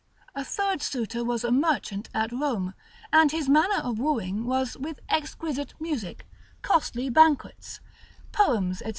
[0.33, 2.73] A third suitor was a merchant of Rome,
[3.13, 6.25] and his manner of wooing was with exquisite music,
[6.63, 7.81] costly banquets,
[8.31, 8.85] poems, &c.